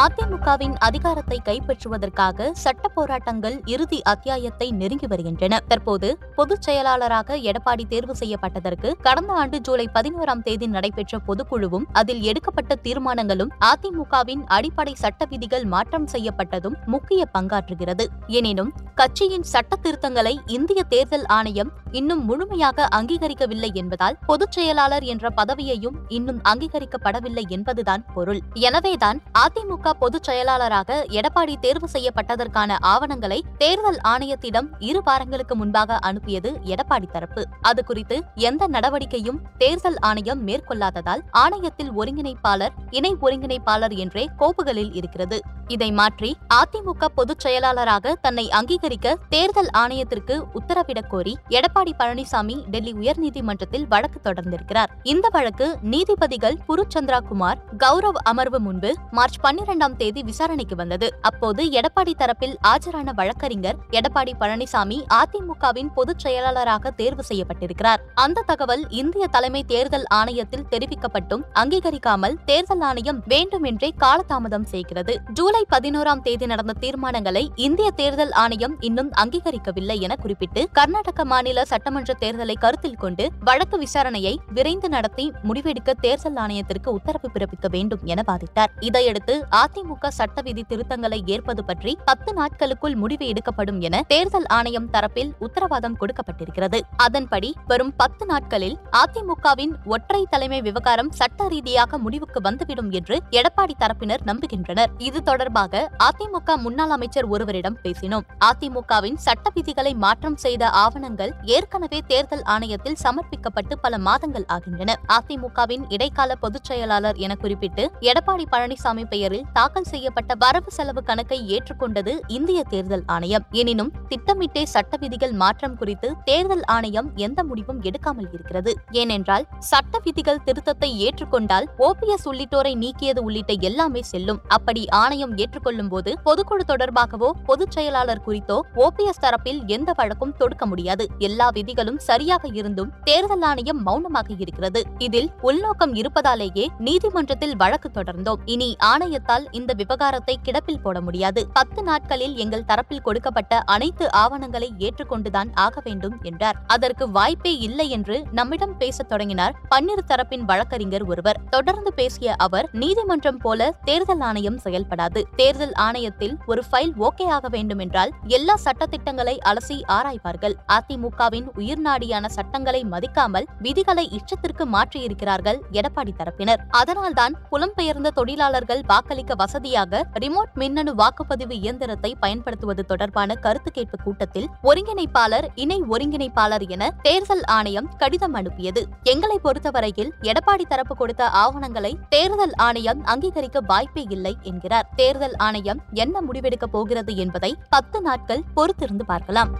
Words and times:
அதிமுகவின் 0.00 0.74
அதிகாரத்தை 0.78 1.40
கைப்பற்றுவதற்காக 1.44 2.50
சட்ட 2.52 2.88
போராட்டங்கள் 2.88 3.60
இறுதி 3.64 4.02
அத்தியாயத்தை 4.02 4.70
நெருங்கி 4.70 5.06
வருகின்றன. 5.06 5.60
தற்போது 5.68 6.18
பொதுச் 6.34 6.62
செயலாளராக 6.62 7.36
எடப்பாடி 7.36 7.84
தேர்வு 7.88 8.14
செய்யப்பட்டதற்கு 8.20 8.90
கடந்த 9.02 9.32
ஆண்டு 9.32 9.60
ஜூலை 9.60 9.88
பதினோராம் 9.94 10.42
தேதி 10.42 10.66
நடைபெற்ற 10.66 11.18
பொதுக்குழுவும் 11.26 11.86
அதில் 11.92 12.22
எடுக்கப்பட்ட 12.22 12.74
தீர்மானங்களும் 12.74 13.50
அதிமுகவின் 13.64 14.44
அடிப்படை 14.46 14.94
சட்ட 14.94 15.24
விதிகள் 15.24 15.64
மாற்றம் 15.64 16.08
செய்யப்பட்டதும் 16.12 16.78
முக்கிய 16.86 17.26
பங்காற்றுகிறது. 17.38 18.06
எனினும் 18.26 18.72
கட்சியின் 18.94 19.42
சட்ட 19.42 19.76
திருத்தங்களை 19.82 20.34
இந்திய 20.46 20.82
தேர்தல் 20.82 21.26
ஆணையம் 21.26 21.72
இன்னும் 21.90 22.24
முழுமையாக 22.24 22.88
அங்கீகரிக்கவில்லை 22.96 23.72
என்பதால் 23.72 24.18
பொதுச் 24.26 24.52
செயலாளர் 24.52 25.02
என்ற 25.02 25.28
பதவியையும் 25.36 25.96
இன்னும் 26.08 26.40
அங்கீகரிக்கப்படவில்லை 26.48 27.46
என்பதுதான் 27.48 28.04
பொருள். 28.14 28.42
எனவேதான் 28.54 29.20
அதிமுக 29.38 29.88
பொதுச் 29.92 30.22
செயலாளராக 30.22 31.06
எடப்பாடி 31.08 31.58
தேர்வு 31.60 31.88
செய்யப்பட்டதற்கான 31.92 32.76
ஆவணங்களை 32.80 33.44
தேர்தல் 33.58 33.98
ஆணையத்திடம் 34.08 34.68
இரு 34.78 35.02
வாரங்களுக்கு 35.02 35.56
முன்பாக 35.56 35.96
அனுப்பியது 35.96 36.52
எடப்பாடி 36.64 37.10
தரப்பு. 37.10 37.46
அது 37.60 37.84
குறித்து 37.84 38.22
எந்த 38.34 38.68
நடவடிக்கையும் 38.68 39.40
தேர்தல் 39.58 39.98
ஆணையம் 39.98 40.46
மேற்கொள்ளாததால் 40.46 41.22
ஆணையத்தில் 41.32 41.92
ஒருங்கிணைப்பாளர் 41.96 42.72
இணை 42.90 43.16
ஒருங்கிணைப்பாளர் 43.20 43.96
என்றே 43.96 44.28
கோப்புகளில் 44.38 44.94
இருக்கிறது. 44.94 45.42
இதை 45.70 45.92
மாற்றி 45.92 46.36
அதிமுக 46.54 47.04
பொதுச் 47.14 47.38
செயலாளராக 47.38 48.14
தன்னை 48.14 48.50
அங்கீகரிக்க 48.50 49.16
தேர்தல் 49.28 49.68
ஆணையத்திற்கு 49.78 50.44
உத்தரவிடக் 50.54 51.06
கோரி 51.08 51.38
எடப்பாடி 51.48 51.92
பழனிசாமி 51.98 52.56
டெல்லி 52.70 52.92
உயர்நீதிமன்றத்தில் 52.92 53.86
வழக்கு 53.88 54.20
தொடர்ந்திருக்கிறார். 54.24 54.90
இந்த 55.02 55.28
வழக்கு 55.32 55.78
நீதிபதிகள் 55.82 56.58
புருச்சந்திரா 56.68 57.18
குமார் 57.26 57.58
கௌரவ் 57.78 58.18
அமர்வு 58.22 58.60
முன்பு 58.60 58.94
மார்ச் 59.10 59.38
பன்னிரெண்டாம் 59.42 59.96
தேதி 59.96 60.22
விசாரணைக்கு 60.22 60.76
வந்தது. 60.76 61.12
அப்போது 61.20 61.64
எடப்பாடி 61.64 62.14
தரப்பில் 62.18 62.56
ஆஜரான 62.62 63.14
வழக்கறிஞர் 63.14 63.76
எடப்பாடி 63.90 64.32
பழனிசாமி 64.40 64.98
அதிமுகவின் 65.14 65.92
பொதுச் 65.94 66.18
செயலாளராக 66.18 66.90
தேர்வு 66.90 67.22
செய்யப்பட்டிருக்கிறார். 67.28 67.98
அந்த 68.14 68.44
தகவல் 68.46 68.84
இந்திய 68.88 69.26
தலைமை 69.26 69.64
தேர்தல் 69.64 70.04
ஆணையத்தில் 70.14 70.66
தெரிவிக்கப்பட்டும் 70.70 71.42
அங்கீகரிக்காமல் 71.54 72.36
தேர்தல் 72.44 72.80
ஆணையம் 72.80 73.22
வேண்டுமென்றே 73.26 73.94
காலதாமதம் 74.00 74.64
செய்கிறது. 74.64 75.20
ஜூலை 75.32 75.58
பதினோராம் 75.68 76.22
தேதி 76.22 76.46
நடந்த 76.46 76.72
தீர்மானங்களை 76.80 77.50
இந்திய 77.54 77.90
தேர்தல் 77.90 78.30
ஆணையம் 78.30 78.76
இன்னும் 78.80 79.10
அங்கீகரிக்கவில்லை 79.12 80.00
என 80.00 80.16
குறிப்பிட்டு 80.16 80.68
கர்நாடக 80.72 81.24
மாநில 81.24 81.64
சட்டமன்ற 81.64 82.14
தேர்தலை 82.20 82.56
கருத்தில் 82.58 82.96
கொண்டு 82.96 83.30
வழக்கு 83.44 83.78
விசாரணையை 83.78 84.36
விரைந்து 84.48 84.88
நடத்தி 84.88 85.32
முடிவெடுக்க 85.42 85.94
தேர்தல் 86.00 86.34
ஆணையத்திற்கு 86.34 86.86
உத்தரவு 86.86 87.30
பிறப்பிக்க 87.34 87.68
வேண்டும் 87.70 88.02
என 88.04 88.24
வாதிட்டார். 88.26 88.70
இதையடுத்து 88.80 89.46
அதிமுக 89.50 90.08
சட்ட 90.08 90.40
விதி 90.40 90.64
திருத்தங்களை 90.68 91.20
ஏற்பது 91.26 91.64
பற்றி 91.64 91.98
பத்து 92.04 92.32
நாட்களுக்குள் 92.32 92.94
முடிவு 92.94 93.26
எடுக்கப்படும் 93.26 93.80
என 93.80 94.02
தேர்தல் 94.02 94.46
ஆணையம் 94.46 94.90
தரப்பில் 94.90 95.32
உத்தரவாதம் 95.38 95.98
கொடுக்கப்பட்டிருக்கிறது. 96.00 96.80
அதன்படி 96.96 97.54
வரும் 97.66 97.94
பத்து 97.96 98.26
நாட்களில் 98.26 98.78
அதிமுகவின் 99.02 99.74
ஒற்றை 99.84 100.26
தலைமை 100.30 100.62
விவகாரம் 100.62 101.10
சட்ட 101.10 101.48
ரீதியாக 101.48 101.98
முடிவுக்கு 101.98 102.40
வந்துவிடும் 102.40 102.90
என்று 102.90 103.18
எடப்பாடி 103.30 103.76
தரப்பினர் 103.78 104.24
நம்புகின்றனர். 104.26 104.90
இது 104.98 105.22
தொடர்பாக 105.22 105.48
அதிமுக 105.54 106.56
முன்னாள் 106.56 106.90
அமைச்சர் 106.90 107.26
ஒருவரிடம் 107.26 107.78
பேசினோம். 107.82 108.22
அதிமுகவின் 108.44 109.14
சட்ட 109.14 109.50
விதிகளை 109.54 109.94
மாற்றம் 109.94 110.36
செய்த 110.36 110.68
ஆவணங்கள் 110.68 111.32
ஏற்கனவே 111.42 112.00
தேர்தல் 112.06 112.42
ஆணையத்தில் 112.42 112.96
சமர்ப்பிக்கப்பட்டு 113.02 113.74
பல 113.80 113.98
மாதங்கள் 113.98 114.44
ஆகின்றன. 114.46 114.96
அதிமுகவின் 115.08 115.84
இடைக்கால 115.88 116.34
பொதுச் 116.34 116.64
செயலாளர் 116.64 117.16
என 117.16 117.34
குறிப்பிட்டு 117.34 117.90
எடப்பாடி 118.00 118.44
பழனிசாமி 118.52 119.04
பெயரில் 119.08 119.44
தாக்கல் 119.52 119.84
செய்யப்பட்ட 119.84 120.34
வரவு 120.38 120.70
செலவு 120.70 121.02
கணக்கை 121.02 121.56
ஏற்றுக்கொண்டது 121.56 122.20
இந்திய 122.26 122.62
தேர்தல் 122.62 123.02
ஆணையம். 123.06 123.44
எனினும் 123.50 123.92
திட்டமிட்டே 124.08 124.64
சட்ட 124.64 124.96
விதிகள் 124.96 125.32
மாற்றம் 125.32 125.76
குறித்து 125.76 126.14
தேர்தல் 126.24 126.64
ஆணையம் 126.64 127.10
எந்த 127.14 127.44
முடிவும் 127.44 127.82
எடுக்காமல் 127.82 128.28
இருக்கிறது. 128.32 128.74
ஏனென்றால் 128.90 129.46
சட்ட 129.58 129.98
விதிகள் 130.02 130.38
திருத்தத்தை 130.46 131.08
ஏற்றுக்கொண்டால் 131.08 131.66
ஓபிஎஸ் 131.78 132.24
உள்ளிட்டோரை 132.24 132.74
நீக்கியது 132.76 133.18
உள்ளிட்ட 133.18 133.52
எல்லாமே 133.52 134.02
செல்லும். 134.02 134.40
அப்படி 134.48 134.88
ஆணையம் 134.88 135.29
ஏற்றுக்கொள்ளும் 135.36 135.88
போது 135.88 136.18
பொதுக்குழு 136.24 136.64
தொடர்பாகவோ 136.66 137.30
பொதுச் 137.44 137.70
செயலாளர் 137.70 138.20
குறித்தோ 138.20 138.66
ஓபிஎஸ் 138.74 139.22
தரப்பில் 139.22 139.66
எந்த 139.66 139.92
வழக்கும் 139.96 140.36
தொடுக்க 140.36 140.66
முடியாது. 140.66 141.06
எல்லா 141.18 141.48
விதிகளும் 141.48 141.98
சரியாக 141.98 142.48
இருந்தும் 142.52 142.92
தேர்தல் 143.04 143.42
ஆணையம் 143.42 143.82
மௌனமாக 143.82 144.34
இருக்கிறது. 144.38 144.82
இதில் 144.98 145.30
உள்நோக்கம் 145.40 145.94
இருப்பதாலேயே 145.94 146.66
நீதிமன்றத்தில் 146.78 147.56
வழக்கு 147.56 147.90
தொடர்ந்தோம். 147.94 148.36
இனி 148.44 148.76
ஆணையத்தால் 148.84 149.46
இந்த 149.50 149.72
விவகாரத்தை 149.76 150.38
கிடப்பில் 150.42 150.82
போட 150.82 151.00
முடியாது. 151.00 151.46
பத்து 151.52 151.82
நாட்களில் 151.82 152.36
எங்கள் 152.36 152.64
தரப்பில் 152.68 153.02
கொடுக்கப்பட்ட 153.02 153.58
அனைத்து 153.58 154.12
ஆவணங்களை 154.12 154.72
ஏற்றுக்கொண்டுதான் 154.78 155.48
ஆக 155.54 155.80
வேண்டும் 155.84 156.16
என்றார். 156.22 156.56
அதற்கு 156.66 157.10
வாய்ப்பே 157.10 157.58
இல்லை 157.58 157.90
என்று 157.90 158.22
நம்மிடம் 158.32 158.76
பேசத் 158.76 159.08
தொடங்கினார் 159.08 159.54
பன்னிரு 159.68 160.02
தரப்பின் 160.06 160.38
வழக்கறிஞர் 160.38 161.04
ஒருவர். 161.04 161.40
தொடர்ந்து 161.50 161.94
பேசிய 161.94 162.34
அவர் 162.36 162.68
நீதிமன்றம் 162.72 163.36
போல 163.36 163.74
தேர்தல் 163.84 164.20
ஆணையம் 164.20 164.58
செயல்படாது. 164.64 165.19
தேர்தல் 165.36 165.74
ஆணையத்தில் 165.86 166.34
ஒரு 166.46 166.62
ஃபைல் 166.70 166.92
ஓகே 166.98 167.26
ஆக 167.28 167.48
வேண்டும் 167.48 167.78
என்றால் 167.78 168.12
எல்லா 168.26 168.54
சட்டத்திட்டங்களை 168.64 169.38
அலசி 169.48 169.78
ஆராய்வார்கள். 169.96 170.54
அதிமுகவின் 170.72 171.48
உயிர்நாடியான 171.56 172.26
சட்டங்களை 172.26 172.84
மதிக்காமல் 172.84 173.46
விதிகளை 173.58 174.04
இச்சத்திற்கு 174.18 174.66
மாற்றியிருக்கிறார்கள் 174.74 175.58
எடப்பாடி 175.72 176.14
தரப்பினர். 176.18 176.60
அதனால்தான் 176.70 177.36
புலம்பெயர்ந்த 177.50 178.08
தொழிலாளர்கள் 178.10 178.82
வாக்களிக்க 178.86 179.34
வசதியாக 179.34 180.02
ரிமோட் 180.18 180.52
மின்னணு 180.54 180.94
வாக்குப்பதிவு 180.94 181.54
இயந்திரத்தை 181.62 182.16
பயன்படுத்துவது 182.20 182.84
தொடர்பான 182.84 183.34
கருத்து 183.34 183.70
கேட்பு 183.70 183.98
கூட்டத்தில் 184.04 184.48
ஒருங்கிணைப்பாளர் 184.62 185.46
இணை 185.54 185.82
ஒருங்கிணைப்பாளர் 185.90 186.66
என 186.68 186.90
தேர்தல் 187.02 187.44
ஆணையம் 187.56 187.88
கடிதம் 187.96 188.34
அனுப்பியது. 188.34 188.82
எங்களை 189.02 189.38
பொறுத்தவரையில் 189.42 190.12
எடப்பாடி 190.22 190.64
தரப்பு 190.68 190.96
கொடுத்த 190.96 191.28
ஆவணங்களை 191.28 191.98
தேர்தல் 192.08 192.54
ஆணையம் 192.56 193.04
அங்கீகரிக்க 193.04 193.60
வாய்ப்பே 193.60 194.04
இல்லை 194.08 194.36
என்கிறார். 194.42 194.88
தேர்தல் 195.10 195.36
ஆணையம் 195.36 195.80
என்ன 195.92 196.20
முடிவெடுக்கப் 196.20 196.72
போகிறது 196.72 197.12
என்பதை 197.16 197.56
பத்து 197.68 198.00
நாட்கள் 198.00 198.42
பொறுத்திருந்து 198.56 199.04
பார்க்கலாம். 199.06 199.50